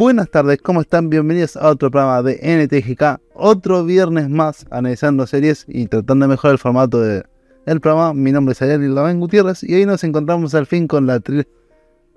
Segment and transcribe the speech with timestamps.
[0.00, 1.10] Buenas tardes, ¿cómo están?
[1.10, 6.52] Bienvenidos a otro programa de NTGK, otro viernes más analizando series y tratando de mejorar
[6.52, 8.14] el formato del programa.
[8.14, 11.20] Mi nombre es Ariel Lavén Gutiérrez y hoy nos encontramos al fin con la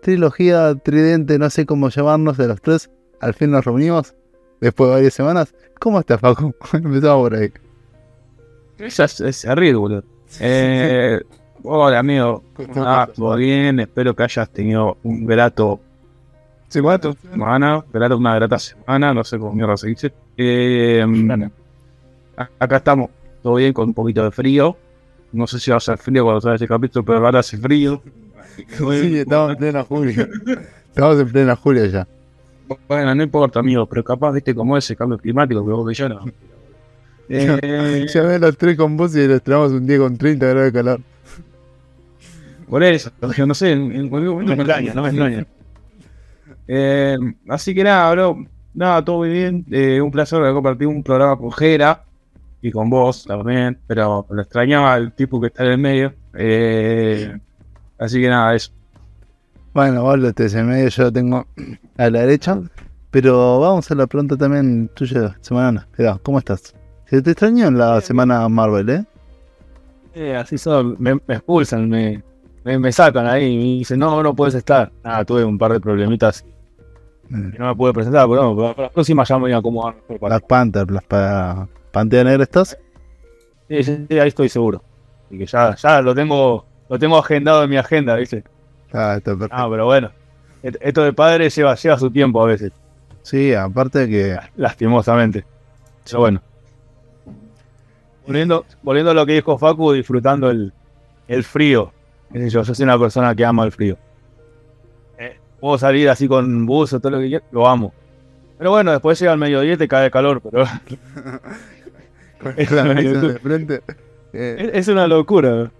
[0.02, 2.89] trilogía tridente, no sé cómo llamarnos, de los tres.
[3.20, 4.15] Al fin nos reunimos
[4.61, 5.54] después de varias semanas.
[5.77, 6.55] ¿Cómo estás, Paco?
[6.71, 7.52] Empezamos por ahí.
[8.77, 10.05] Es, es, boludo.
[10.40, 11.20] Eh,
[11.63, 12.45] hola, amigo.
[12.77, 15.81] Ah, todo bien, espero que hayas tenido un grato
[16.73, 17.84] semana,
[18.16, 20.13] una grata semana, no sé cómo mierda se dice.
[20.38, 21.05] Eh,
[22.59, 23.09] acá estamos,
[23.41, 24.76] todo bien, con un poquito de frío.
[25.32, 28.02] No sé si va a ser frío cuando salga este capítulo, pero ahora hace frío.
[28.55, 30.27] Sí, estamos en plena julio.
[30.90, 32.08] Estamos en plena julio ya.
[32.88, 35.94] Bueno, no importa, amigo, pero capaz, viste, cómo es el cambio climático, que vos que
[35.94, 36.26] yo no.
[37.30, 40.74] Eh, ya los tres con vos y les traemos un día con 30 grados de
[40.74, 41.02] calor.
[42.70, 45.48] Por eso, yo no sé, en, cualquier momento no me extraña, no me extraña.
[46.67, 47.17] Eh,
[47.49, 48.45] así que nada, bro.
[48.73, 49.65] Nada, todo muy bien.
[49.71, 52.03] Eh, un placer compartir un programa con Jera
[52.61, 53.77] y con vos también.
[53.87, 56.13] Pero lo extrañaba el tipo que está en el medio.
[56.34, 57.37] Eh,
[57.99, 58.71] así que nada, eso.
[59.73, 61.47] Bueno, vos lo estés en medio, yo lo tengo
[61.97, 62.59] a la derecha.
[63.11, 65.88] Pero vamos a la pregunta también tuya, semana.
[66.23, 66.73] ¿Cómo estás?
[67.06, 69.06] Se te extrañó en la semana Marvel, ¿eh?
[70.16, 72.23] Eh, así son, me, expulsan, me,
[72.63, 74.91] me, sacan ahí y me dicen, no, no puedes estar.
[75.03, 76.45] Nada, tuve un par de problemitas
[77.29, 80.46] No me pude presentar, pero bueno, para la próxima ya me voy a acomodar Black
[80.46, 82.78] Panther, para Pantera Negra estás?
[83.69, 84.84] Sí, sí, ahí estoy seguro.
[85.30, 88.44] Y que ya, ya lo tengo, lo tengo agendado en mi agenda, ¿viste?
[88.91, 89.56] Ah, está perfecto.
[89.56, 90.12] Ah, pero bueno,
[90.62, 92.72] esto de padre lleva, lleva su tiempo a veces.
[93.24, 94.38] Sí, aparte que.
[94.58, 95.46] Lastimosamente.
[96.06, 96.41] Pero bueno.
[98.28, 100.72] Volviendo, volviendo a lo que dijo Facu, disfrutando el,
[101.28, 101.91] el frío.
[102.31, 103.97] Yo, yo soy una persona que ama el frío
[105.63, 107.94] puedo salir así con buzo, todo lo que quieras, lo amo.
[108.57, 110.63] Pero bueno, después llega el mediodía y te cae calor, pero.
[112.57, 113.81] es, de frente.
[114.34, 114.72] Eh.
[114.73, 115.72] Es, una locura.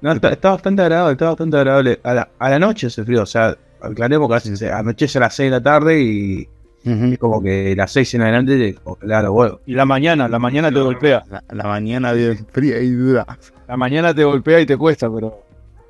[0.00, 2.00] No, está, bastante agradable, está bastante agradable.
[2.02, 5.34] A la, a la noche ese frío, o sea, aclaremos que se anochece a las
[5.34, 6.48] 6 de la tarde y
[6.82, 9.60] es como que las 6 en adelante te claro, bueno.
[9.66, 11.24] Y la mañana, la mañana te golpea.
[11.52, 13.26] La, mañana bien fría y dura.
[13.68, 15.43] La mañana te golpea y te cuesta, pero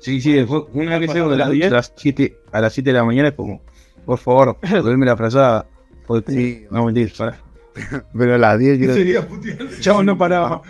[0.05, 0.37] Sí, sí,
[0.73, 3.29] una vez que de las 10 a las 7, a las 7 de la mañana
[3.29, 3.59] es como,
[4.05, 5.65] por favor, duerme la frazada.
[6.27, 7.39] Sí, no mentir, para.
[8.15, 9.27] Pero a las 10 quiero.
[9.79, 10.61] Chavo no paraba.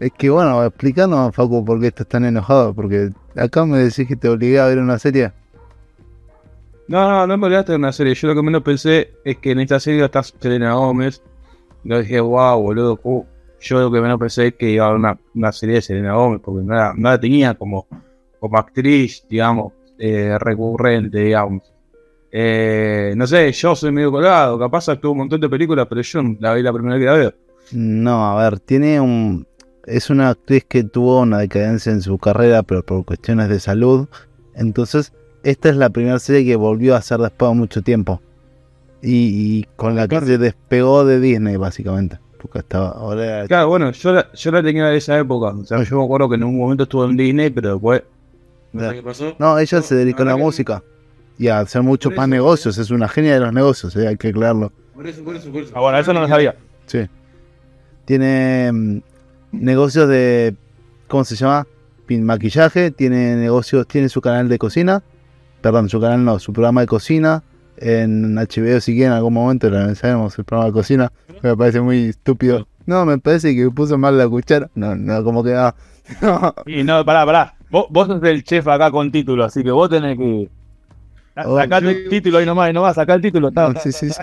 [0.00, 4.16] Es que bueno, explicando Facu por qué estás tan enojado, porque acá me decís que
[4.16, 5.32] te obligué a ver una serie.
[6.86, 8.14] No, no, no me obligaste a ver una serie.
[8.14, 11.20] Yo lo que menos pensé es que en esta serie está Selena Gómez.
[11.84, 12.98] Yo dije, wow, boludo,
[13.60, 16.40] yo lo que menos pensé es que iba a haber una, serie de Selena Gómez,
[16.44, 17.86] porque no la, tenía como,
[18.38, 21.62] como actriz, digamos, eh, recurrente, digamos.
[22.30, 26.22] Eh, no sé, yo soy medio colgado, capaz actuó un montón de películas, pero yo
[26.38, 27.34] la vi la primera vez que la veo.
[27.72, 29.46] No, a ver, tiene un...
[29.86, 34.06] Es una actriz que tuvo una decadencia en su carrera, pero por cuestiones de salud.
[34.54, 35.14] Entonces,
[35.44, 38.20] esta es la primera serie que volvió a hacer después de mucho tiempo.
[39.00, 42.18] Y, con la que se despegó de Disney, básicamente
[42.54, 42.90] estaba.
[42.90, 45.48] Ahora Claro, bueno, yo la, yo la tenía de esa época.
[45.48, 48.02] O sea, yo me acuerdo que en un momento estuvo en Disney, pero después.
[48.72, 49.34] ¿No qué pasó?
[49.38, 50.82] No, ella se dedicó a la música
[51.38, 52.76] y a hacer muchos más negocios.
[52.78, 54.72] Es una genia de los negocios, eh, hay que aclararlo.
[54.94, 55.72] Por eso, por eso, por eso.
[55.74, 56.56] Ah, bueno, eso no lo sabía.
[56.86, 57.06] Sí.
[58.04, 58.98] Tiene mm,
[59.52, 60.54] negocios de.
[61.06, 61.66] ¿Cómo se llama?
[62.08, 62.90] Maquillaje.
[62.90, 63.86] Tiene negocios.
[63.86, 65.02] Tiene su canal de cocina.
[65.60, 67.42] Perdón, su canal no, su programa de cocina
[67.80, 71.12] en HBO si quieren en algún momento lo sabemos el programa de cocina.
[71.42, 72.66] Me parece muy estúpido.
[72.86, 74.70] No, me parece que puso mal la cuchara.
[74.74, 75.74] No, no, como que ah,
[76.22, 76.54] no.
[76.66, 77.54] Y no, pará, pará.
[77.70, 80.48] Vos, vos sos el chef acá con título, así que vos tenés que.
[81.44, 83.50] Oh, sacar el título ahí nomás, y no sacar el título.
[83.82, 84.22] sí, sí, sí.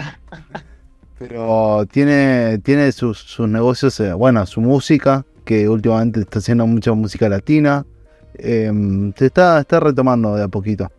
[1.18, 6.92] Pero tiene, tiene sus, sus negocios, eh, bueno, su música, que últimamente está haciendo mucha
[6.94, 7.86] música latina.
[8.38, 8.70] Eh,
[9.16, 10.92] se está, está retomando de a poquito.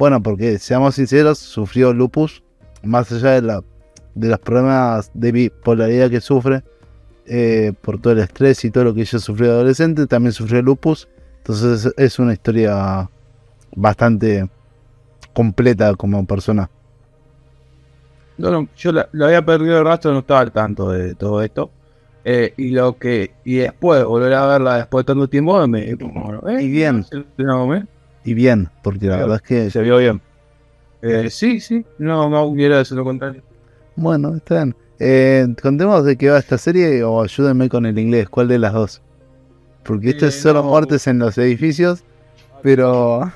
[0.00, 2.42] Bueno, porque seamos sinceros, sufrió lupus,
[2.82, 3.62] más allá de, la,
[4.14, 6.62] de los problemas de bipolaridad que sufre,
[7.26, 10.62] eh, por todo el estrés y todo lo que ella sufrió de adolescente, también sufrió
[10.62, 11.06] lupus.
[11.36, 13.10] Entonces es una historia
[13.76, 14.48] bastante
[15.34, 16.70] completa como persona.
[18.38, 21.70] No, yo lo había perdido el rastro, no estaba al tanto de todo esto.
[22.24, 25.94] Eh, y lo que y después volver a verla después de tanto tiempo me,
[26.58, 27.04] y bien
[28.24, 29.70] y bien, porque la verdad es que...
[29.70, 30.20] Se vio bien.
[31.02, 33.42] Eh, sí, sí, no, no hubiera decir lo contrario.
[33.96, 34.76] Bueno, está bien.
[34.98, 38.74] Eh, contemos de qué va esta serie o ayúdenme con el inglés, ¿cuál de las
[38.74, 39.02] dos?
[39.82, 42.04] Porque esto es eh, solo muertes en los edificios,
[42.62, 43.32] pero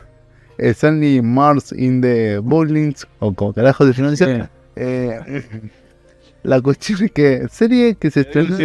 [0.58, 4.50] Stanley Mars in the Bowlings, o como carajo de financiar.
[4.76, 5.42] Eh,
[6.42, 8.58] la cuestión es que serie que se estrenó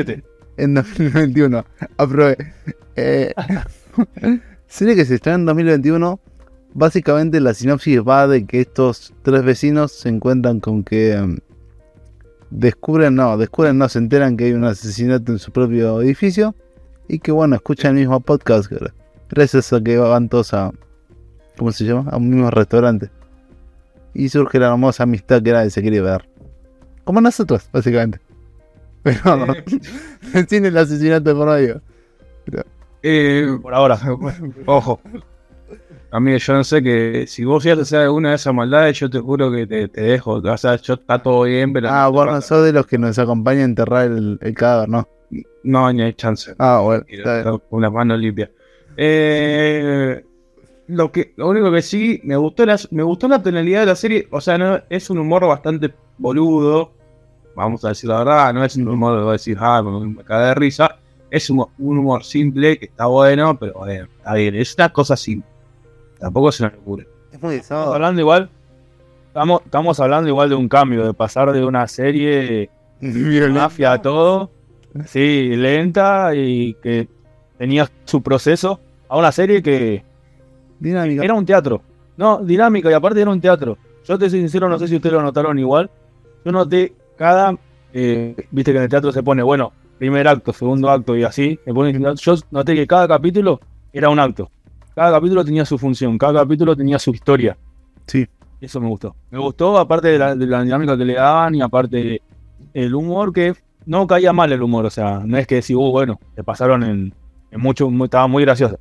[0.58, 1.66] en 2021.
[1.98, 2.38] Aprobé.
[4.70, 6.20] Serie que se estrena en 2021.
[6.76, 11.40] Básicamente la sinopsis va de que estos tres vecinos se encuentran con que em,
[12.52, 16.54] descubren, no, descubren, no, se enteran que hay un asesinato en su propio edificio
[17.08, 18.72] y que bueno, escuchan el mismo podcast
[19.30, 20.72] gracias a que van todos a,
[21.58, 22.12] ¿cómo se llama?
[22.12, 23.10] A un mismo restaurante.
[24.14, 26.30] Y surge la hermosa amistad que nadie se quiere ver.
[27.06, 28.20] Como nosotros, básicamente.
[29.04, 29.56] Pero
[30.48, 31.82] tiene el asesinato por medio.
[33.04, 34.00] Eh, por ahora,
[34.66, 35.00] ojo.
[36.12, 39.10] A mí yo no sé que si vos ya hacer alguna de esas maldades, yo
[39.10, 40.34] te juro que te, dejo.
[40.34, 41.90] O sea, yo está todo bien, pero.
[41.90, 45.08] Ah, vos no sos de los que nos acompañan a enterrar el, el cadáver, ¿no?
[45.64, 46.54] No, ni hay chance.
[46.58, 47.06] Ah, bueno.
[47.70, 48.50] Con las manos limpias.
[48.98, 50.24] Eh,
[50.88, 53.96] lo, que, lo único que sí, me gustó, la, me gustó la tonalidad de la
[53.96, 54.28] serie.
[54.32, 56.92] O sea, no, es un humor bastante boludo.
[57.56, 60.56] Vamos a decir la verdad, no es un humor de decir, ah, me, cae de
[60.56, 60.98] risa.
[61.32, 64.56] Es un, humor simple que está bueno, pero está bien.
[64.56, 65.48] Es una cosa simple
[66.20, 67.08] Tampoco se nos ocurre.
[67.32, 68.50] Es muy Estamos hablando igual.
[69.28, 72.70] Estamos, estamos hablando igual de un cambio, de pasar de una serie
[73.02, 74.52] mafia a todo.
[75.06, 77.08] Sí, lenta y que
[77.58, 78.80] tenía su proceso.
[79.08, 80.04] A una serie que.
[80.80, 81.24] Dinámica.
[81.24, 81.82] Era un teatro.
[82.18, 83.78] No, dinámica y aparte era un teatro.
[84.06, 85.90] Yo te soy sincero, no sé si ustedes lo notaron igual.
[86.44, 87.56] Yo noté cada.
[87.94, 91.60] Eh, viste que en el teatro se pone, bueno, primer acto, segundo acto y así.
[92.18, 93.60] yo noté que cada capítulo
[93.94, 94.50] era un acto
[95.00, 97.58] cada capítulo tenía su función, cada capítulo tenía su historia.
[98.06, 98.28] Sí.
[98.60, 99.16] Eso me gustó.
[99.32, 102.22] Me gustó, aparte de la, dinámica que le daban y aparte
[102.74, 103.54] el humor que
[103.86, 104.86] no caía mal el humor.
[104.86, 107.14] O sea, no es que decís, uh, bueno, te pasaron en,
[107.54, 108.78] mucho, estaba muy gracioso.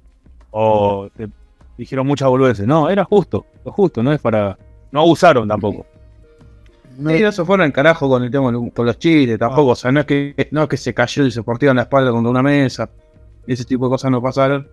[0.50, 1.28] O te
[1.76, 2.66] dijeron muchas boludeces.
[2.66, 4.58] No, era justo, lo justo, no es para.
[4.90, 5.86] No abusaron tampoco.
[6.98, 9.70] No, y no se fueron en carajo con el tema con los chistes tampoco.
[9.70, 12.10] O sea, no es que no es que se cayó y se en la espalda
[12.10, 12.90] contra una mesa.
[13.46, 14.66] Ese tipo de cosas no pasaron.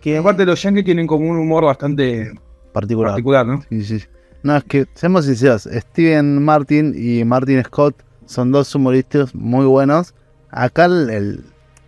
[0.00, 2.32] Que aparte los Yankees tienen como un humor bastante
[2.72, 3.62] particular, ¿no?
[3.68, 4.04] Sí, sí.
[4.44, 7.96] No, es que, seamos sinceros, Steven Martin y Martin Scott
[8.26, 10.14] son dos humoristas muy buenos.
[10.50, 11.42] Acá el,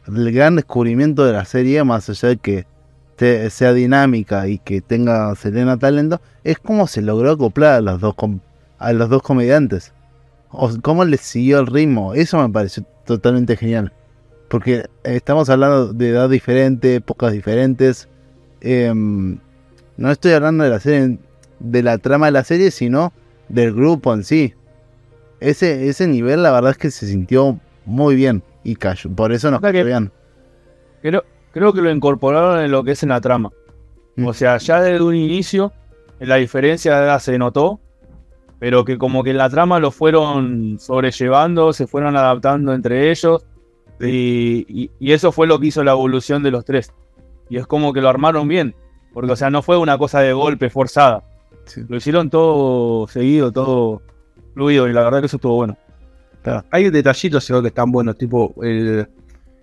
[0.06, 2.66] gran descubrimiento de la serie, más allá de que
[3.50, 8.14] sea dinámica y que tenga Selena talento, es cómo se logró acoplar a los dos,
[8.78, 9.92] a los dos comediantes.
[10.50, 12.14] O cómo les siguió el ritmo.
[12.14, 13.92] Eso me pareció totalmente genial.
[14.48, 18.08] Porque estamos hablando de edad diferente, épocas diferentes.
[18.60, 19.38] Em,
[19.96, 21.18] no estoy hablando de la serie,
[21.58, 23.12] de la trama de la serie, sino
[23.48, 24.54] del grupo en sí.
[25.40, 29.10] Ese, ese nivel, la verdad es que se sintió muy bien y cayó.
[29.10, 30.10] Por eso nos cayó bien.
[31.02, 33.50] Creo, creo que lo incorporaron en lo que es en la trama.
[34.16, 34.26] Mm.
[34.26, 35.72] O sea, ya desde un inicio,
[36.18, 37.80] la diferencia de edad se notó,
[38.58, 43.44] pero que como que en la trama lo fueron sobrellevando, se fueron adaptando entre ellos
[44.00, 46.92] y, eso fue lo que hizo la evolución de los tres.
[47.48, 48.74] Y es como que lo armaron bien.
[49.12, 51.22] Porque, o sea, no fue una cosa de golpe forzada.
[51.88, 54.02] Lo hicieron todo seguido, todo
[54.54, 54.88] fluido.
[54.88, 55.76] Y la verdad que eso estuvo bueno.
[56.70, 59.08] Hay detallitos que están buenos, tipo el,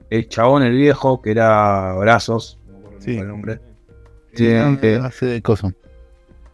[0.09, 2.59] el chabón, el viejo, que era Brazos.
[2.99, 3.17] Sí.
[3.17, 3.59] El nombre.
[4.33, 5.73] Sí, eh, hace de cosas.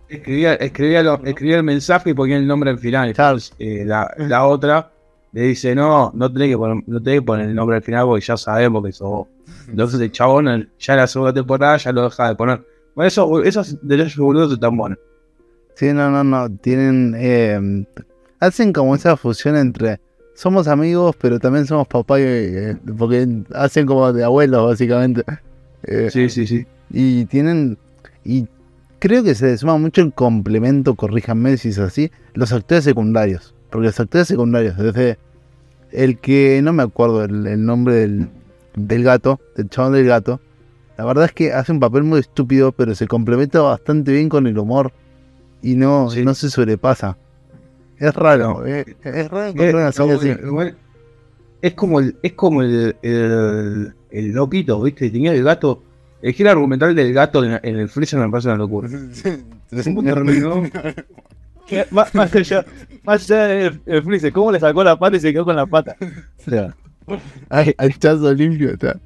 [0.09, 3.13] Escribía, escribía, escribía, el mensaje y ponía el nombre al final.
[3.59, 4.91] Eh, la, la otra
[5.31, 8.05] le dice, no, no tenés que poner, no tenés que poner el nombre al final
[8.05, 9.27] porque ya sabemos que sos
[9.67, 12.65] Entonces el chabón ya en la segunda temporada ya lo deja de poner.
[12.95, 14.97] Bueno, eso, esos derechos boludos están buenos.
[15.75, 16.49] Sí, no, no, no.
[16.57, 17.15] Tienen.
[17.17, 17.85] Eh,
[18.39, 20.01] hacen como esa fusión entre.
[20.33, 22.23] Somos amigos, pero también somos papá y.
[22.23, 25.23] Eh, porque hacen como de abuelos, básicamente.
[25.83, 26.65] Eh, sí, sí, sí.
[26.91, 27.77] Y tienen.
[28.25, 28.47] Y
[29.00, 33.56] creo que se suma mucho el complemento, corríjanme si es así, los actores secundarios.
[33.70, 35.18] Porque los actores secundarios, desde
[35.91, 38.29] el que no me acuerdo el, nombre del,
[38.75, 40.39] del, gato, del chabón del gato,
[40.98, 44.48] la verdad es que hace un papel muy estúpido, pero se complementa bastante bien con
[44.48, 44.91] el humor
[45.62, 47.18] y no, no se sobrepasa.
[47.98, 49.53] Es raro, eh, es, raro
[51.62, 55.10] es como el, es como el, el, el, loquito, ¿viste?
[55.10, 55.84] Tenía el gato.
[56.21, 58.89] El giro argumental del gato en, el freezer me parece una locura.
[61.91, 62.65] más, más allá,
[63.03, 65.95] más allá del el ¿cómo le sacó la pata y se quedó con la pata?
[66.45, 66.75] O sea,
[67.49, 68.99] Ay, al limpio está.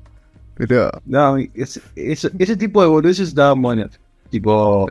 [0.55, 0.89] Pero.
[1.05, 3.99] No, ese, ese, tipo de boludeces estaban buenos.
[4.29, 4.89] Tipo,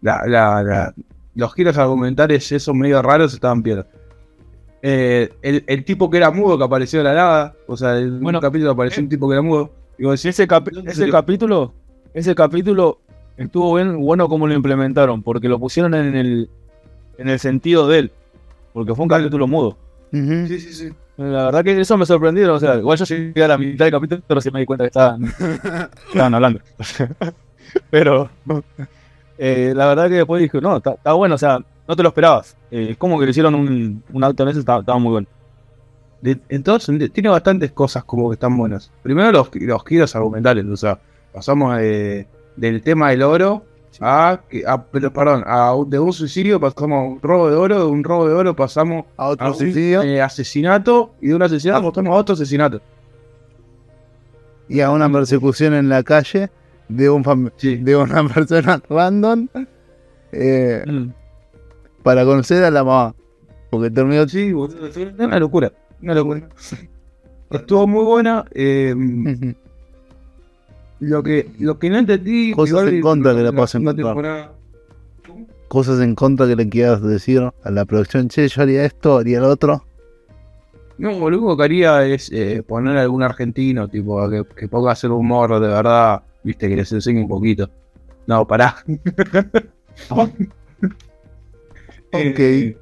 [0.00, 0.94] la, la, la,
[1.34, 3.84] los giros argumentales, esos medio raros, estaban bien.
[4.82, 8.20] Eh, el, el, tipo que era mudo que apareció de la nada, o sea, en
[8.20, 9.72] bueno, capítulo apareció un tipo que era mudo.
[9.98, 10.46] Digo, si ese,
[10.86, 11.74] ese capítulo,
[12.14, 13.00] ese capítulo
[13.36, 16.50] estuvo bien, bueno como lo implementaron, porque lo pusieron en el,
[17.18, 18.12] en el sentido de él,
[18.72, 19.76] porque fue un capítulo mudo.
[20.12, 20.88] Sí, sí, sí.
[21.16, 23.92] La verdad que eso me sorprendió, o sea, igual yo llegué a la mitad del
[23.92, 25.24] capítulo, pero sí me di cuenta que estaban,
[26.08, 26.60] estaban hablando.
[27.90, 28.30] pero
[29.36, 32.56] eh, la verdad que después dije, no, está, bueno, o sea, no te lo esperabas.
[32.70, 35.26] Eh, es como que le hicieron un, un auto en eso, estaba, estaba muy bueno.
[36.20, 38.90] De- entonces, tiene bastantes cosas como que están buenas.
[39.02, 40.98] Primero los, los giros argumentales, o sea,
[41.32, 43.64] pasamos de- del tema del oro
[44.00, 48.02] a, a- perdón, a, de un suicidio pasamos a un robo de oro, de un
[48.04, 51.88] robo de oro pasamos A a otro un suicidio eh, asesinato y de un asesinato
[51.90, 52.80] pasamos a otro asesinato.
[54.68, 56.50] y a una persecución en la calle
[56.88, 57.76] de, un fam- Sí.
[57.76, 59.48] de una persona random
[60.32, 61.08] eh, Mm.
[62.02, 63.14] para conocer a la mamá.
[63.70, 64.26] Porque terminó.
[64.28, 66.48] Sí, fue una locura, una locura.
[67.50, 68.44] Estuvo muy buena.
[68.52, 68.94] eh,
[71.00, 72.52] lo que lo que no entendí.
[72.52, 73.94] Cosas igual en contra que le contra.
[73.94, 74.52] temporada-
[75.68, 78.28] Cosas en contra que le quieras decir a la producción.
[78.28, 79.84] Che, yo haría esto, haría lo otro.
[80.96, 84.66] No, lo único que haría es eh, poner a algún argentino, tipo, a que, que
[84.66, 87.68] ponga a hacer humor de verdad, viste, que les enseñe un poquito.
[88.26, 88.76] No, pará.
[92.12, 92.38] Ok.
[92.38, 92.76] Eh,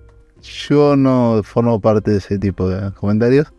[0.68, 3.52] Yo no formo parte de ese tipo de comentarios.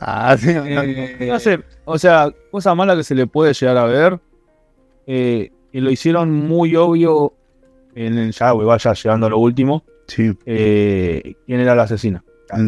[0.00, 0.48] Ah, sí.
[0.50, 4.18] eh, No sé, o sea, cosa mala que se le puede llegar a ver,
[5.06, 7.32] eh, y lo hicieron muy obvio
[7.94, 12.22] en el, ya, igual ya llegando a lo último, Sí, eh, quién era la asesina.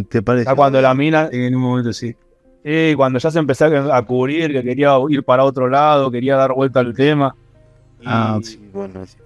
[0.09, 0.47] ¿te parece?
[0.47, 2.15] Ya cuando la mina, en un momento sí.
[2.63, 6.53] eh, cuando ya se empezó a cubrir, que quería ir para otro lado, quería dar
[6.55, 7.35] vuelta al tema.
[8.01, 9.05] Y, Ah, sí, bueno.
[9.05, 9.19] sí.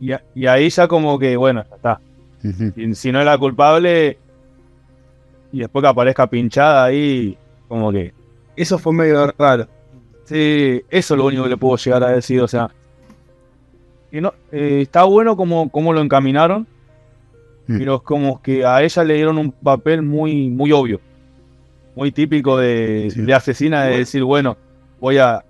[0.00, 2.00] y, y ahí ya como que, bueno, ya está.
[2.44, 2.72] Ujú.
[2.74, 4.18] Si, si no es la culpable,
[5.52, 7.36] y después que aparezca pinchada ahí,
[7.68, 8.12] como que
[8.56, 9.66] Eso fue medio raro.
[10.24, 12.70] Sí, eso es lo único que le puedo llegar a decir, o sea.
[14.10, 16.66] Y no, eh, está bueno como, como lo encaminaron,
[17.66, 17.78] Mm.
[17.78, 21.00] pero es como que a ella le dieron un papel muy, muy obvio,
[21.94, 23.20] muy típico de, Sí.
[23.22, 24.56] de asesina, de decir, bueno,
[25.00, 25.44] voy a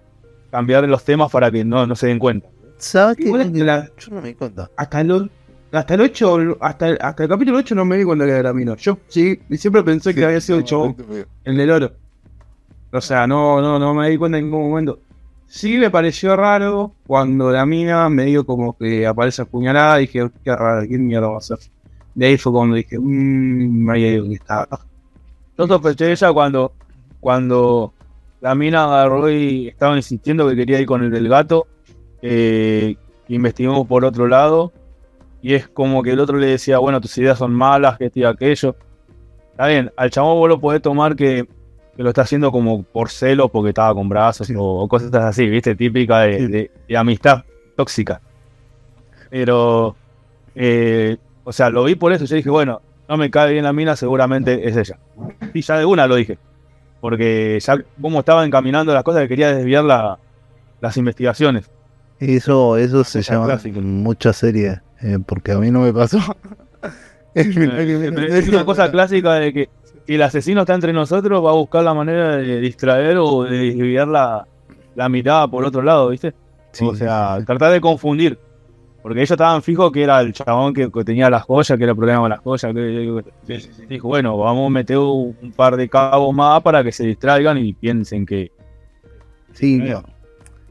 [0.50, 2.48] cambiar los temas para que no, no se den cuenta.
[2.76, 3.30] ¿Sabes qué?
[3.64, 4.68] La- Yo no me di cuenta.
[4.76, 5.30] hasta el,
[5.72, 8.52] hasta el 8, hasta el, hasta el capítulo 8 no me di cuenta que era
[8.52, 8.76] Mino.
[8.76, 10.96] Yo sí, siempre pensé que había sido el chabón,
[11.44, 11.92] el del oro.
[12.90, 14.98] O sea, no, no, no me di cuenta en ningún momento.
[15.46, 20.30] Sí me pareció raro cuando la mina me dio como que aparece apuñalada y dije,
[20.44, 21.58] qué raro, ¿qué mierda va a hacer?
[22.14, 24.68] De ahí fue cuando dije, mmm, ahí algo que está.
[25.56, 26.72] Yo sospeché ella cuando,
[27.20, 27.92] cuando
[28.40, 31.66] la mina agarró y estaba insistiendo que quería ir con el del gato,
[32.22, 32.96] eh,
[33.28, 34.72] investigamos por otro lado,
[35.42, 38.18] y es como que el otro le decía, bueno, tus ideas son malas, que esto
[38.20, 38.74] y aquello.
[39.52, 41.46] Está bien, al chabón vos lo podés tomar que,
[41.96, 44.54] que lo está haciendo como por celos porque estaba con brazos Sí.
[44.56, 46.46] o, o cosas así, viste, típica de, Sí.
[46.46, 47.44] de- de amistad
[47.76, 48.20] tóxica.
[49.30, 49.96] Pero,
[50.54, 53.72] eh, o sea, lo vi por eso, yo dije, bueno, no me cae bien la
[53.72, 54.98] mina, seguramente es ella.
[55.54, 56.38] Y ya de una lo dije.
[57.00, 60.18] Porque ya como estaba encaminando las cosas que quería desviar la-
[60.80, 61.70] las investigaciones.
[62.20, 63.78] Eso, eso se llama clásica.
[63.78, 66.18] en muchas series, eh, porque a mí no me pasó.
[67.34, 69.68] Es una cosa clásica de que
[70.06, 73.58] si el asesino está entre nosotros, va a buscar la manera de distraer o de
[73.58, 74.46] desviar la,
[74.96, 76.34] la mirada por otro lado, ¿viste?
[76.72, 78.38] Sí, o sea, tratar de confundir.
[79.02, 81.92] Porque ellos estaban fijos que era el chabón que, que tenía las joyas, que era
[81.92, 82.74] el problema con las joyas.
[82.74, 86.90] que- que- Dijo, bueno, vamos a meter un, un par de cabos más para que
[86.90, 88.50] se distraigan y piensen que.
[89.52, 89.90] Sí, Eh.
[89.92, 90.02] no.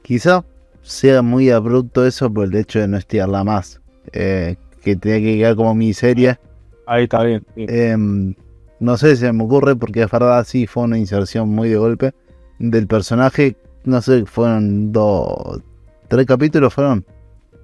[0.01, 0.43] quizá
[0.81, 3.79] sea muy abrupto eso por el hecho de no estirarla más.
[4.13, 6.39] Eh, que tenía que quedar como miniserie.
[6.85, 7.45] Ahí está bien.
[7.55, 8.35] Em,
[8.79, 12.13] no sé, se me ocurre porque es verdad, sí, fue una inserción muy de golpe
[12.59, 13.55] del personaje.
[13.83, 15.61] No sé, fueron dos,
[16.07, 17.05] tres capítulos fueron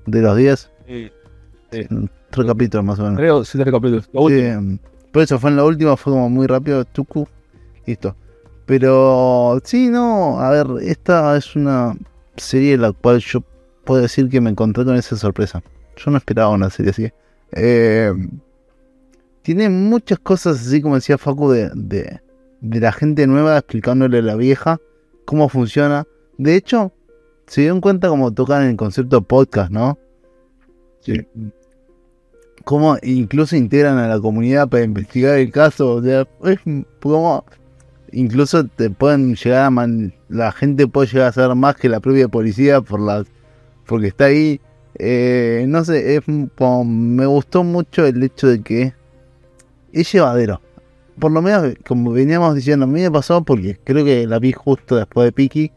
[0.05, 0.71] de los diez.
[0.87, 1.11] Sí,
[1.69, 3.17] Tres capítulos más o menos.
[3.17, 4.09] Creo, sí, tres capítulos.
[4.11, 4.79] Lo Sí, em,
[5.11, 7.27] por eso fue en la última, fue como muy rápido, tucu,
[7.85, 8.15] listo.
[8.65, 11.95] Pero sí, no, a ver, esta es una
[12.35, 13.43] serie en la cual yo
[13.83, 15.61] puedo decir que me encontré con esa sorpresa.
[15.97, 17.11] Yo no esperaba una serie así.
[17.51, 18.11] Eh,
[19.41, 22.21] tiene muchas cosas así como decía Facu de, de,
[22.61, 24.79] de la gente nueva explicándole a la vieja
[25.25, 26.05] cómo funciona.
[26.37, 26.91] De hecho,
[27.47, 29.99] se dieron cuenta como tocan el concepto podcast, ¿no?
[31.01, 31.27] Sí.
[32.63, 35.95] Cómo incluso integran a la comunidad para investigar el caso.
[35.95, 36.59] O sea, es
[37.01, 37.43] como
[38.11, 41.99] incluso te pueden llegar a man- la gente puede llegar a ser más que la
[41.99, 43.25] propia policía por las
[43.85, 44.61] porque está ahí.
[44.99, 46.21] Eh, no sé, es
[46.55, 48.93] como- me gustó mucho el hecho de que
[49.91, 50.61] es llevadero.
[51.19, 54.51] Por lo menos, como veníamos diciendo, a mí me pasó porque creo que la vi
[54.51, 55.71] justo después de Piki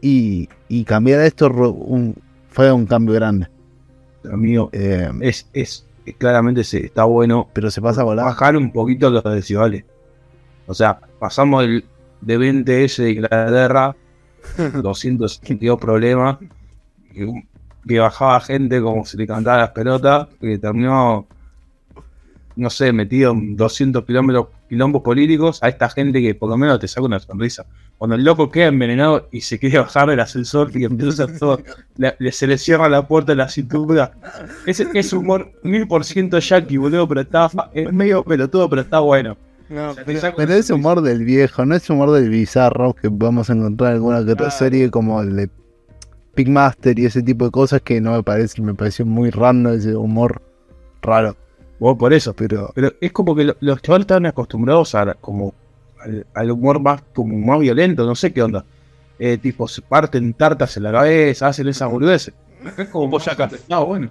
[0.00, 2.14] y, y cambiar esto un-
[2.50, 3.48] fue un cambio grande.
[4.32, 5.84] amigo, Eh, es, es,
[6.18, 8.24] claramente se, está bueno pero se pasa a volar.
[8.26, 9.84] bajar un poquito los decibales.
[10.66, 11.84] O sea, pasamos el,
[12.20, 13.96] de 20S de Inglaterra,
[14.82, 16.38] 272 problemas,
[17.88, 21.26] que, bajaba gente como si le cantaba las pelotas, que terminó,
[22.56, 26.78] no sé, metido en 200 kilómetros, quilombos políticos, a esta gente que por lo menos
[26.80, 27.64] te saca una sonrisa.
[27.96, 31.38] Cuando el loco queda envenenado y se quiere bajar del ascensor y empieza a hacer
[31.38, 31.60] todo,
[31.96, 34.12] le- le- se le cierra la puerta de la cintura.
[34.66, 38.82] Es, es humor mil por ciento yankee, boludo, pero está fa- es medio pelotudo, pero
[38.82, 39.36] está bueno.
[39.68, 42.94] No, O sea, te pero, pero es humor del viejo, no es humor del bizarro
[42.94, 44.50] que vamos a encontrar en alguna que otra Claro.
[44.58, 45.50] serie como el de
[46.44, 49.96] Pigmaster y ese tipo de cosas que no me parece, me pareció muy random ese
[49.96, 50.40] humor
[51.02, 51.34] raro.
[51.80, 52.32] Vos por eso.
[52.32, 55.52] Pero Pero es como que lo- los chavales estaban acostumbrados a como
[56.00, 58.64] al, al humor más como más violento, no sé qué onda.
[59.18, 62.32] Eh, tipo, se parten tartas en la cabeza, hacen esas boludeces.
[62.76, 63.50] Es como vos acá.
[63.68, 64.08] No, bueno.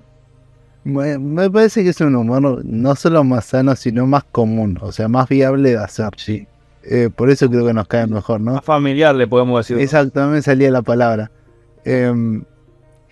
[0.84, 4.92] me, me parece que es un humor no solo más sano, sino más común, o
[4.92, 6.10] sea, más viable de hacer.
[6.18, 6.46] Sí.
[6.84, 8.54] Eh, por eso creo que nos cae mejor, ¿no?
[8.54, 9.82] Más familiar, le podemos decir.
[9.82, 11.32] Exactamente, salía la palabra.
[11.90, 12.44] Em,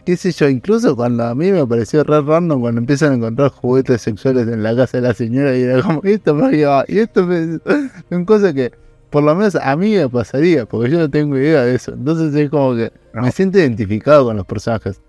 [0.05, 3.49] qué sé yo, incluso cuando a mí me pareció re random cuando empiezan a encontrar
[3.51, 6.83] juguetes sexuales en la casa de la señora y era como, "Y esto me lleva,
[6.87, 7.59] y esto me...
[8.09, 8.71] Son cosas que
[9.09, 11.93] por lo menos a mí me pasaría, porque yo no tengo idea de eso.
[11.93, 14.99] Entonces es como que me siento identificado con los personajes.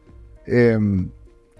[0.46, 1.08] Em,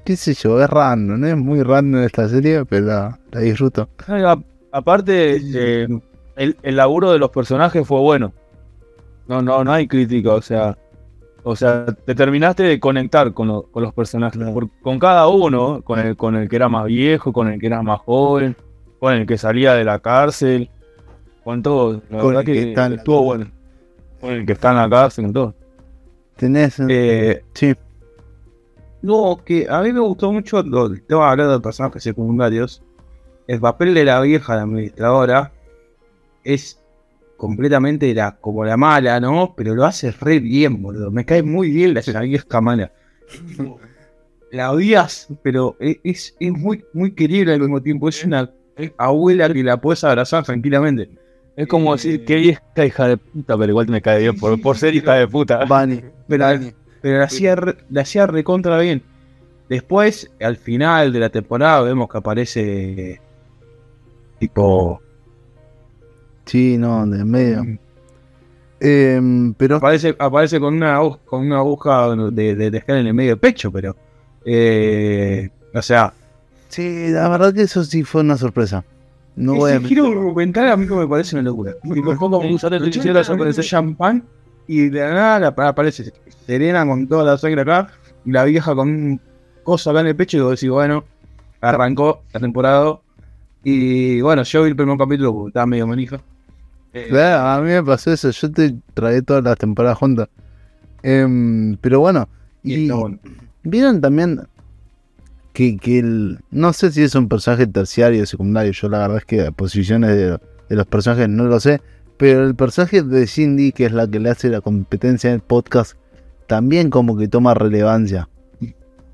[0.04, 3.88] qué sé yo, es random, no es muy random esta serie, pero la, la disfruto.
[4.06, 4.38] A-
[4.70, 5.88] aparte, eh,
[6.36, 8.32] el, el laburo de los personajes fue bueno.
[9.26, 10.78] No, no, no hay crítica, o sea.
[11.48, 14.36] O sea, te terminaste de conectar con, lo- con los personajes.
[14.36, 14.52] Claro.
[14.52, 17.68] por- con cada uno, con el, con el que era más viejo, con el que
[17.68, 18.56] era más joven,
[18.98, 20.68] con el que salía de la cárcel,
[21.44, 22.02] con todo.
[22.10, 23.52] La Con verdad el que que, está en la estuvo cárcel.
[23.52, 24.20] bueno.
[24.20, 25.54] Con el que está en la cárcel, con todo.
[26.36, 26.80] Tenés...
[26.88, 27.74] Eh, sí,
[29.02, 32.82] no, que a mí me gustó mucho, lo, estaba hablando de personajes secundarios.
[33.46, 35.52] El papel de la vieja, la administradora,
[36.42, 36.82] es
[37.36, 39.54] completamente la, como la mala, ¿no?
[39.56, 41.10] Pero lo hace re bien, boludo.
[41.10, 42.92] Me cae muy bien la, la vieja mala.
[44.50, 48.08] La odias, pero e- es, es muy, muy querible al mismo tiempo.
[48.08, 48.50] Es una
[48.96, 51.10] abuela que la puedes abrazar tranquilamente.
[51.56, 54.76] Es como decir, qué vieja hija de puta, pero igual me cae bien por, por
[54.76, 55.64] ser hija de puta.
[55.68, 56.02] Bunny.
[56.28, 56.44] Pero,
[57.00, 59.02] pero la hacía, re- la hacía recontra bien.
[59.68, 63.20] Después, al final de la temporada, vemos que aparece
[64.38, 65.00] tipo.
[66.46, 67.66] Sí, no, de en medio.
[68.78, 73.30] Em, pero Aparece, aparece con una con una aguja de, de tejer en el medio
[73.32, 73.96] del pecho, pero.
[74.44, 76.12] eh, o sea,
[76.68, 78.84] sí, la verdad que eso sí fue una sorpresa.
[79.34, 81.74] No voy a ese giro argumental a mí me parece una locura.
[81.82, 84.24] Tipo, es como Sí, usar el champán
[84.66, 86.12] y de la nada la- aparece
[86.46, 87.88] Serena con toda la sangre acá
[88.24, 89.20] y la vieja con un
[89.62, 91.04] coso acá en el pecho y vos decís, bueno,
[91.60, 92.98] arrancó la temporada
[93.64, 96.20] y bueno, yo vi el primer capítulo porque estaba medio manija.
[96.96, 98.30] Eh, Claro, a mí me pasó eso.
[98.30, 100.28] Yo te tragué todas las temporadas juntas.
[101.02, 102.28] Em, pero bueno,
[102.62, 102.90] y
[103.62, 104.40] vieron también
[105.52, 108.72] que, que el, no sé si es un personaje terciario o secundario.
[108.72, 111.82] Yo la verdad es que posiciones de, de los personajes no lo sé.
[112.16, 115.42] Pero el personaje de Cindy, que es la que le hace la competencia en el
[115.42, 115.98] podcast,
[116.46, 118.26] también como que toma relevancia.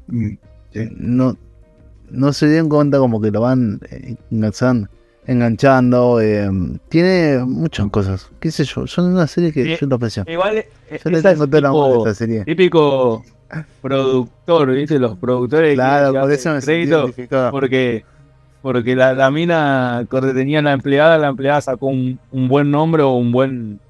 [0.07, 0.29] Mm,
[0.73, 0.88] sí.
[0.97, 1.37] no,
[2.11, 4.14] no se dieron cuenta como que lo van eh,
[5.27, 6.49] enganchando, eh,
[6.89, 10.25] tiene muchas cosas, qué sé yo, son una serie que yo lo aprecio.
[10.27, 10.69] Igual eh,
[11.05, 12.45] Yo le tengo tipo- esta serie.
[12.45, 13.25] típico
[13.81, 14.99] productor, ¿viste?
[14.99, 17.11] Los productores Claro, que por eso me crédito
[17.51, 18.05] porque
[18.63, 23.03] porque la, la mina que tenía la empleada, la empleada sacó un, un buen nombre
[23.03, 23.81] o un buen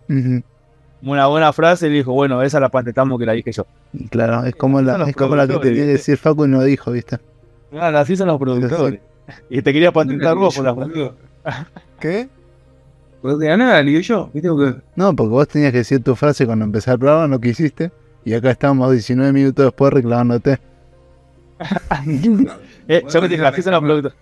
[1.04, 3.66] una buena frase y le dijo, bueno, esa la patentamos que la dije yo.
[4.10, 6.62] Claro, es como la, es como la que te tiene que decir Facu y no
[6.62, 7.18] dijo, ¿viste?
[7.70, 9.00] Claro, así son los productores.
[9.50, 11.14] Y te quería patentar vos por la Boludo.
[12.00, 12.28] ¿Qué?
[13.20, 14.48] Pues de la nada digo yo, ¿viste?
[14.48, 17.92] Porque No, porque vos tenías que decir tu frase cuando empezar el programa, no quisiste.
[18.24, 20.58] Y acá estamos 19 minutos después reclamándote.
[22.88, 24.18] Eh, yo me dije, así son los productores.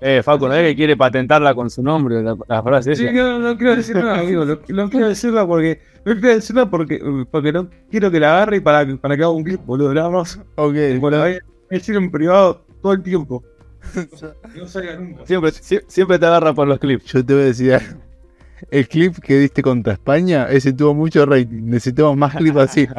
[0.00, 3.12] Eh, Facu, no es que quiere patentarla con su nombre, la, la frase Sí, esa.
[3.12, 4.44] no, no quiero decir nada, amigo.
[4.44, 5.80] No, no quiero decirla porque.
[6.04, 9.22] No quiero decirla porque, porque no quiero que la agarre y para, que- para que
[9.24, 9.92] haga un clip, boludo.
[9.92, 10.40] Nada más.
[10.54, 10.74] Ok.
[10.92, 13.42] Tipo, la voy a decir en privado todo el tiempo.
[14.56, 15.26] No salga nunca.
[15.26, 17.04] Siempre, sie- siempre te agarra por los clips.
[17.12, 17.98] Yo te voy a decir algo.
[18.70, 21.62] El clip que diste contra España, ese tuvo mucho rating.
[21.64, 22.88] Necesitamos más clips así.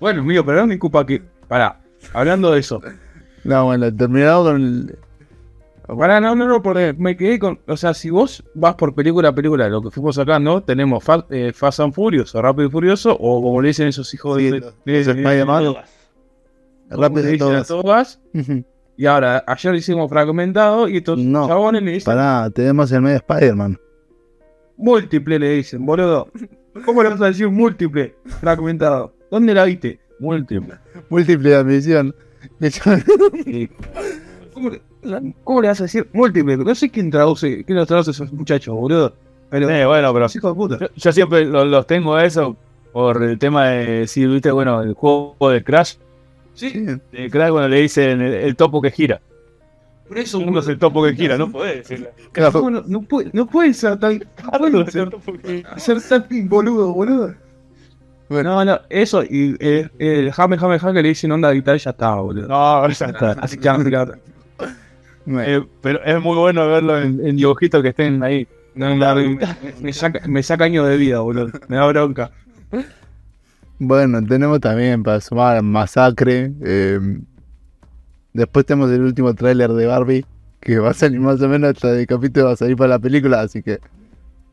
[0.00, 1.22] Bueno, amigo, pero no me culpa que.
[1.46, 1.78] Pará,
[2.14, 2.80] hablando de eso.
[3.44, 4.98] No, bueno, terminado con el.
[5.86, 7.58] Pará, no, no, no, porque me quedé con.
[7.66, 11.26] O sea, si vos vas por película a película, lo que fuimos sacando, tenemos Fa-
[11.28, 14.44] eh, Fast and Furious, o Rápido y Furioso, o como le dicen esos hijos Sí,
[14.50, 14.60] de.
[14.60, 15.74] los- de- los Spider-Man.
[16.88, 17.66] Rápido le de dicen a todas.
[17.66, 18.20] todas.
[18.32, 18.64] Ujú.
[19.00, 21.48] Y ahora, ayer hicimos fragmentado y estos No.
[21.48, 23.78] chabones le dicen Pará, tenemos el medio Spider-Man.
[24.76, 26.28] múltiple, le dicen, boludo.
[26.84, 28.14] ¿Cómo le vas a decir múltiple?
[28.42, 29.14] Fragmentado.
[29.30, 29.98] ¿Dónde la viste?
[30.18, 30.74] Múltiple.
[31.08, 32.14] Múltiple admisión.
[33.46, 33.68] Y-
[34.52, 34.82] ¿Cómo le,
[35.44, 36.58] cómo le vas a decir múltiple?
[36.58, 39.14] No sé quién traduce, quién los traduce a esos muchachos, boludo.
[39.48, 40.78] Pero, Sí, bueno, pero los hijos de puta.
[40.78, 42.54] yo, yo siempre lo- los tengo eso
[42.92, 45.94] por el tema de, si viste, bueno, el juego de Crash.
[46.60, 49.18] Sí, Crash cuando le dicen el, el topo que gira.
[50.06, 52.10] por eso, Uno es el topo que gira, no podés decirlo.
[52.36, 54.22] No, no, no puede, no puede ser tan.
[54.58, 55.10] puede ser,
[55.78, 57.34] ser tan boludo, boludo.
[58.28, 58.56] Bueno.
[58.56, 61.80] No, no, eso y eh, el Jame Jame Jame que le dicen onda guitarra y
[61.80, 62.46] ya está, boludo.
[62.46, 63.32] No, ya está.
[63.40, 63.68] Así que
[65.26, 65.40] no.
[65.40, 68.46] Eh, pero es muy bueno verlo en, en dibujitos que estén ahí.
[68.74, 69.38] No, me,
[69.80, 71.50] me saca, me saca años de vida, boludo.
[71.68, 72.30] Me da bronca.
[73.82, 76.52] Bueno, tenemos también para sumar Masacre.
[76.62, 77.00] eh,
[78.34, 80.26] después tenemos el último tráiler de Barbie,
[80.60, 82.98] que va a salir más o menos hasta el capítulo va a salir para la
[82.98, 83.78] película, así que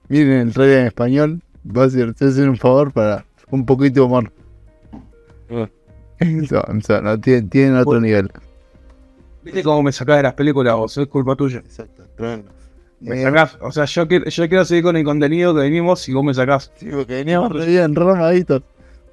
[0.07, 1.41] miren el tráiler en español.
[1.69, 2.13] Va a ser,
[2.49, 4.31] un favor para un poquito de humor.
[5.51, 5.67] Ah.
[6.19, 8.01] Eso, eso, no, tienen, tienen otro Bueno.
[8.07, 8.31] nivel.
[9.43, 10.97] ¿Viste cómo me sacás de las películas vos?
[10.97, 11.59] Es culpa tuya.
[11.59, 12.03] Exacto,
[13.01, 13.57] Me sacás.
[13.61, 16.33] O sea, yo quiero, yo quiero seguir con el contenido que venimos y vos me
[16.33, 16.71] sacás.
[16.77, 18.63] Sí, porque veníamos re bien, re armaditos.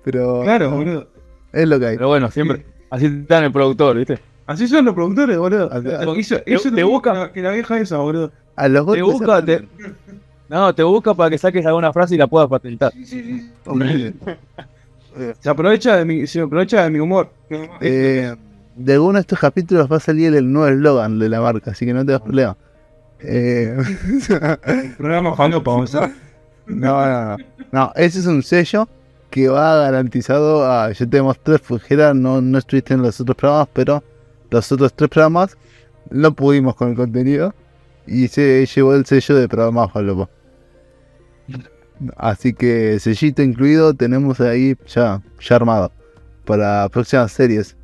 [0.04, 1.08] Pero Claro, boludo.
[1.52, 1.96] es lo que hay.
[1.96, 2.64] Pero bueno, siempre.
[2.90, 4.18] Así está en el productor, ¿viste?
[4.46, 5.70] Así son los productores, boludo.
[5.72, 5.88] Así-
[6.20, 8.30] Eso, te- eso te es lo busca- que la- que la vieja esa, boludo.
[8.56, 9.66] A los Te busca, te-
[10.48, 12.92] No, te busca para que saques alguna frase y la puedas patentar.
[15.40, 17.30] Se aprovecha de mi, se aprovecha de mi humor.
[17.80, 18.34] Eh,
[18.74, 21.86] de alguno de estos capítulos va a salir el nuevo eslogan de la marca, así
[21.86, 22.56] que no te das problema.
[23.20, 23.76] Eh,
[24.98, 26.10] Programa falopa, vamos a
[26.66, 27.44] no, no, no.
[27.70, 28.88] No, ese es un sello
[29.34, 30.92] que va garantizado a.
[30.92, 34.04] Ya te mostré, Fujera, no, no estuviste en los otros programas, pero
[34.48, 35.58] los otros tres programas
[36.08, 37.52] no pudimos con el contenido
[38.06, 40.30] y se llevó el sello de programa Falopa.
[42.16, 45.90] Así que sellito incluido tenemos ahí ya, ya armado
[46.44, 47.76] para próximas series.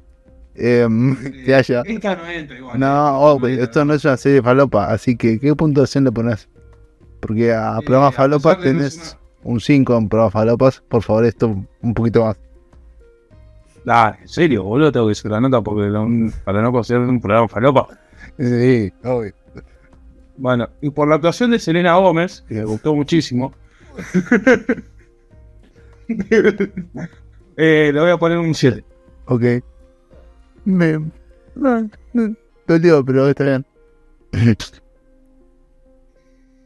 [0.55, 1.83] Em, que haya.
[1.85, 2.79] Esta no entra igual.
[2.79, 6.49] No, oh, esto no es una serie falopa, así que ¿qué puntuación le pones?
[7.19, 11.95] Porque a Eh, programa falopa tenés un 5 en programa falopas, por favor, esto un
[11.95, 12.37] poquito más.
[13.87, 15.91] Ah, en serio, boludo, tengo que hacer la nota porque
[16.45, 17.89] para no considerar un programa falopa.
[18.39, 19.33] Sí, obvio.
[20.37, 23.53] Bueno, y por la actuación de Selena Gómez, que me gustó muchísimo,
[27.57, 28.85] eh, le voy a poner un 7.
[29.27, 29.43] Ok.
[30.65, 30.99] Me.
[31.55, 32.37] No, no,
[33.05, 33.67] pero está bien.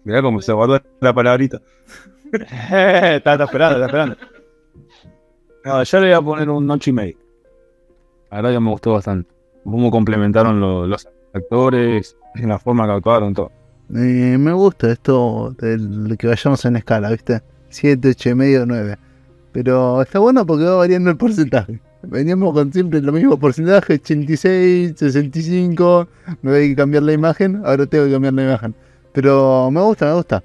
[0.05, 1.61] Mirá cómo se guardó la palabrita.
[2.42, 4.16] está, está esperando, está esperando.
[5.64, 7.16] No, yo le voy a poner un 8 y medio.
[8.31, 9.31] La verdad me gustó bastante.
[9.64, 13.51] Cómo complementaron lo- los actores, la forma que actuaron, todo.
[13.88, 17.42] Me gusta esto del que vayamos en escala, ¿viste?
[17.70, 18.97] 7, 8 y medio, 9.
[19.53, 21.81] Pero está bueno porque va variando el porcentaje.
[22.03, 26.09] Veníamos con siempre lo mismo porcentaje, 86, 65.
[26.42, 28.75] Me voy a cambiar la imagen, ahora tengo que cambiar la imagen.
[29.12, 30.42] Pero me gusta, me gusta.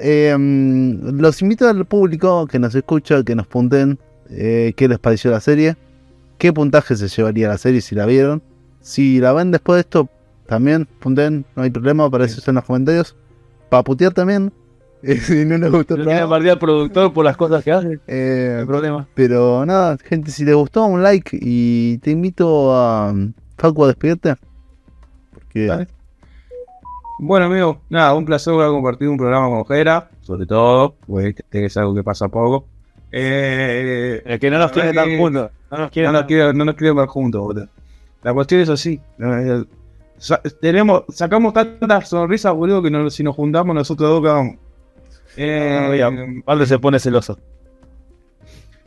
[0.00, 3.98] Eh, mm, los invito al público que nos escucha, que nos punten
[4.30, 5.76] eh, qué les pareció la serie,
[6.38, 8.42] qué puntaje se llevaría la serie si la vieron.
[8.80, 10.08] Si la ven después de esto,
[10.46, 13.14] también punten, no hay problema, para eso están los comentarios.
[13.68, 14.52] Para putear también,
[15.02, 18.56] eh, si no les gustó partir al productor por las cosas que hace, no Eh,
[18.60, 19.06] hay problema.
[19.14, 23.88] pero nada, gente, si les gustó, un like y te invito a um, Facu a
[23.88, 24.36] despedirte.
[25.32, 25.88] Porque Dale.
[27.22, 31.66] Bueno, amigo, nada, un placer haber compartido un programa con Jera, sobre todo, pues que
[31.66, 32.64] es algo que pasa poco.
[33.12, 35.50] Eh, El que no nos tiene tan juntos.
[35.70, 37.68] No nos quiere no, nos quiere, no nos quiere ver juntos, boludo.
[38.22, 38.98] La cuestión es así.
[40.62, 44.56] tenemos, sacamos tantas sonrisas, boludo, que si nos juntamos nosotros dos quedamos.
[45.36, 47.38] Eh, Valde se pone celoso.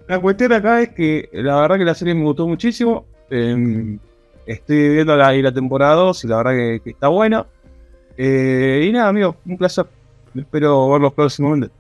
[0.08, 3.06] La cuestión acá es que la verdad que la serie me gustó muchísimo.
[3.30, 4.00] Eh,
[4.48, 7.46] estoy viendo la, la temporada 2 y la verdad que, que está buena.
[8.18, 9.86] Eh, y nada, amigo, un placer.
[10.36, 11.72] Espero verlos próximamente.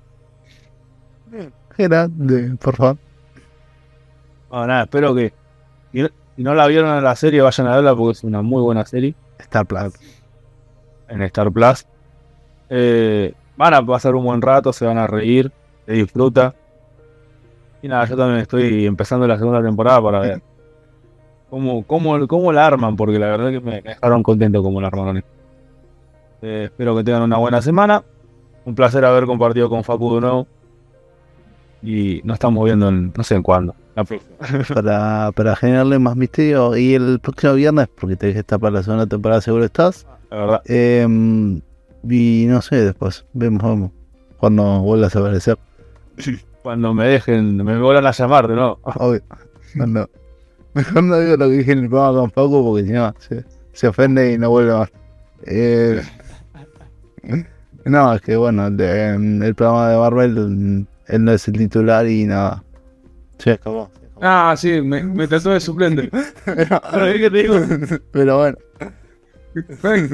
[1.76, 2.98] Jera, de, por favor.
[4.52, 5.34] No, nada, espero que.
[5.92, 8.42] Si no, si no la vieron en la serie, vayan a verla porque es una
[8.42, 9.94] muy buena serie Star Plus.
[11.10, 11.86] en Star Plus.
[12.70, 15.52] Eh, van a pasar un buen rato, se van a reír,
[15.86, 16.56] se disfruta.
[17.82, 20.42] Y nada, yo también estoy empezando la segunda temporada para ver
[21.50, 24.88] cómo, cómo, cómo la arman, porque la verdad que me, me dejaron contento como la
[24.88, 25.24] armaron.
[26.44, 28.04] Eh, espero que tengan una buena semana.
[28.66, 30.48] Un placer haber compartido con Facu de nuevo.
[31.82, 33.76] Y nos estamos viendo en no sé en cuándo.
[33.96, 34.36] La próxima.
[34.74, 36.76] para, para generarle más misterio.
[36.76, 40.06] Y el próximo viernes, porque te dije estar para la segunda temporada, seguro estás.
[40.30, 40.62] La verdad.
[40.66, 41.62] Em,
[42.10, 43.92] y no sé, después, vemos, vemos.
[44.38, 45.58] Cuando vuelvas a aparecer.
[46.62, 48.80] Cuando me dejen, me vuelvan a llamar de nuevo.
[48.84, 49.22] Obvio.
[49.78, 50.10] Cuando-
[50.74, 53.46] mejor no digo lo que dije en el programa con Paco porque si no se,
[53.72, 54.92] se ofende y no vuelve más.
[55.46, 56.02] Eh,
[57.86, 61.54] no, es que bueno, de- en el programa de Marvel mm, él no es el
[61.58, 62.64] titular y nada.
[63.40, 63.92] Se acabó.
[64.00, 64.22] se acabó.
[64.22, 66.10] Ah, sí, me, me trató de suplente.
[66.46, 67.56] Pero, ¿qué te digo?
[68.12, 68.58] Pero bueno,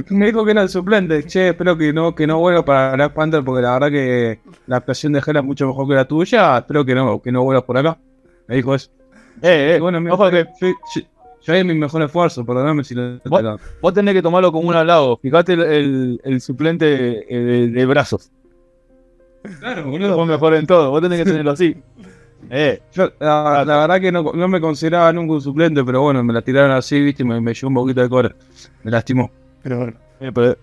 [0.10, 1.26] Me dijo que era el suplente.
[1.26, 4.78] Che, espero que no, que no vuelva para Black Panther porque la verdad que la
[4.78, 6.58] actuación de Hela es mucho mejor que la tuya.
[6.60, 7.98] Espero que no, que no vuelvas por acá.
[8.48, 8.89] Me dijo eso.
[9.41, 11.02] Eh, eh, bueno, ojo que yo, yo,
[11.41, 13.19] yo haré mi mejor esfuerzo, perdóname si lo...
[13.25, 13.41] ¿Vos?
[13.82, 15.17] vos tenés que tomarlo como un hablado.
[15.17, 18.32] Fíjate el, el, el suplente eh, de, de brazos.
[19.60, 20.25] Claro, Vos boludo.
[20.25, 20.91] mejor en todo.
[20.91, 21.75] Vos tenés que tenerlo así.
[22.49, 26.23] Eh, Yo, la, la verdad que no, no me consideraba nunca un suplente, pero bueno,
[26.23, 28.34] me la tiraron así, viste, y me, me llevó un poquito de core.
[28.82, 29.30] Me lastimó.
[29.62, 29.97] pero bueno.
[30.21, 30.58] eh, pero,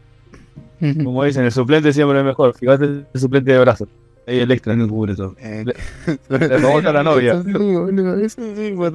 [1.05, 2.55] como dicen, el suplente siempre es mejor.
[2.57, 3.89] Fíjate el suplente de brazos.
[4.27, 4.75] Ahí el extra.
[4.75, 5.37] No cubre todo.
[5.39, 5.65] Eh,
[6.29, 7.35] Le robó a la novia.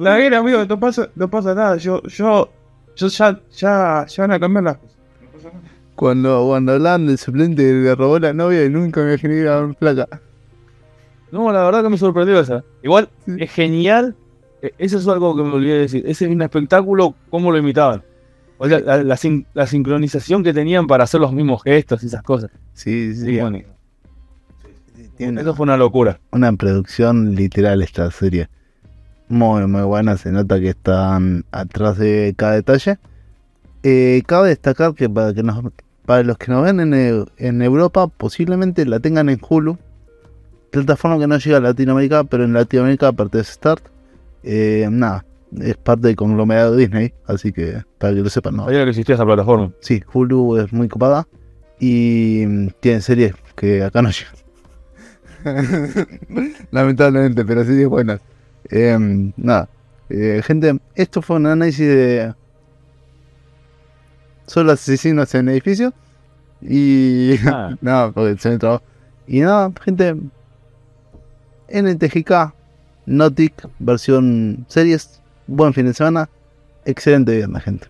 [0.00, 1.76] La guerra, amigo, no pasa, no pasa nada.
[1.76, 2.50] Yo, yo,
[2.96, 4.96] yo ya, ya, ya van a cambiar las cosas.
[5.22, 5.60] No pasa nada.
[5.94, 9.16] Cuando, hablaban del suplente le robó la novia y nunca me
[9.64, 10.08] un placa.
[11.30, 12.62] No, la verdad que me sorprendió esa.
[12.82, 13.32] Igual, Sí.
[13.38, 14.14] es genial.
[14.60, 16.04] Eh, Eso es algo que me olvidé de decir.
[16.06, 18.02] Ese es un espectáculo, cómo lo imitaban.
[18.58, 22.06] O sea, la, la sin- la sincronización que tenían para hacer los mismos gestos y
[22.06, 22.50] esas cosas.
[22.74, 23.58] Sí, sí, Sí, bueno.
[25.16, 26.20] Tiene Eso fue una locura.
[26.30, 28.48] una producción literal esta serie.
[29.28, 30.16] Muy, muy buena.
[30.16, 32.98] Se nota que están atrás de cada detalle.
[33.82, 35.62] Eh, cabe destacar que para, que nos,
[36.06, 39.78] para los que nos ven en, Eu- en Europa, posiblemente la tengan en Hulu.
[40.70, 43.84] Plataforma que no llega a Latinoamérica, pero en Latinoamérica, aparte de Start,
[44.42, 45.24] eh, nada,
[45.60, 47.12] es parte del conglomerado de Disney.
[47.26, 48.64] Así que, para que lo sepan, ¿no?
[48.64, 49.70] Sabía que existía esa plataforma.
[49.80, 51.26] Sí, Hulu es muy copada
[51.78, 54.34] y mm, tiene series que acá no llegan.
[56.70, 58.20] Lamentablemente, pero series buenas.
[58.70, 59.68] Em, nada,
[60.08, 62.34] eh, gente, esto fue un análisis de
[64.46, 65.92] solo asesinos en edificios
[66.60, 67.76] y Ah.
[67.80, 68.82] nada, porque se me trabó.
[69.26, 70.16] Y nada, gente,
[71.68, 72.54] NTGK,
[73.06, 76.28] Notic, versión series, buen fin de semana,
[76.84, 77.86] excelente viernes, gente.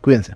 [0.00, 0.34] Cuídense.